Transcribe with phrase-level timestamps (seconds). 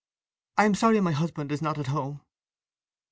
[0.57, 2.21] I am sorry my husband is not at home."